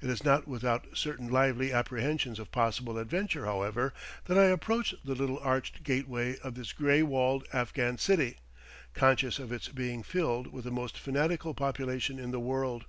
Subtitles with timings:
[0.00, 3.92] It is not without certain lively apprehensions of possible adventure, however,
[4.24, 8.38] that I approach the little arched gateway of this gray walled Afghan city,
[8.94, 12.86] conscious of its being filled with the most fanatical population in the world.